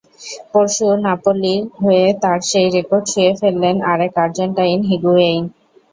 পরশু 0.51 0.87
নাপোলির 1.03 1.61
হয়ে 1.77 2.05
তাঁর 2.21 2.39
সেই 2.49 2.67
রেকর্ড 2.75 3.03
ছুঁয়ে 3.11 3.31
ফেললেন 3.39 3.75
আরেক 3.91 4.13
আর্জেন্টাইন 4.23 4.79
হিগুয়েইন। 4.89 5.43